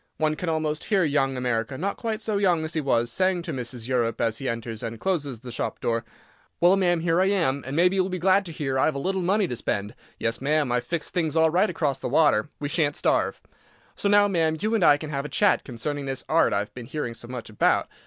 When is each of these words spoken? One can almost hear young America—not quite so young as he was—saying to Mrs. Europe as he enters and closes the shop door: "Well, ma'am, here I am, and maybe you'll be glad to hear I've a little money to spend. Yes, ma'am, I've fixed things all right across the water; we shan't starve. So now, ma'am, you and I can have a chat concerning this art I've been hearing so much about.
One 0.17 0.33
can 0.35 0.49
almost 0.49 0.85
hear 0.85 1.03
young 1.03 1.37
America—not 1.37 1.95
quite 1.95 2.21
so 2.21 2.37
young 2.37 2.63
as 2.65 2.73
he 2.73 2.81
was—saying 2.81 3.43
to 3.43 3.53
Mrs. 3.53 3.87
Europe 3.87 4.19
as 4.19 4.39
he 4.39 4.49
enters 4.49 4.81
and 4.81 4.99
closes 4.99 5.41
the 5.41 5.51
shop 5.51 5.79
door: 5.79 6.03
"Well, 6.59 6.75
ma'am, 6.75 7.01
here 7.01 7.21
I 7.21 7.27
am, 7.27 7.63
and 7.67 7.75
maybe 7.75 7.97
you'll 7.97 8.09
be 8.09 8.17
glad 8.17 8.43
to 8.47 8.51
hear 8.51 8.79
I've 8.79 8.95
a 8.95 8.97
little 8.97 9.21
money 9.21 9.47
to 9.47 9.55
spend. 9.55 9.93
Yes, 10.17 10.41
ma'am, 10.41 10.71
I've 10.71 10.85
fixed 10.85 11.13
things 11.13 11.35
all 11.37 11.51
right 11.51 11.69
across 11.69 11.99
the 11.99 12.09
water; 12.09 12.49
we 12.59 12.67
shan't 12.67 12.95
starve. 12.95 13.39
So 13.95 14.09
now, 14.09 14.27
ma'am, 14.27 14.57
you 14.59 14.73
and 14.73 14.83
I 14.83 14.97
can 14.97 15.11
have 15.11 15.23
a 15.23 15.29
chat 15.29 15.63
concerning 15.63 16.05
this 16.05 16.23
art 16.27 16.51
I've 16.51 16.73
been 16.73 16.87
hearing 16.87 17.13
so 17.13 17.27
much 17.27 17.47
about. 17.51 17.87